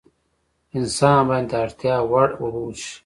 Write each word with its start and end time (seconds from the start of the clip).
انسان 0.77 1.19
باید 1.27 1.45
د 1.51 1.53
اړتیا 1.63 1.95
وړ 2.11 2.27
اوبه 2.39 2.59
وڅښي 2.65 2.93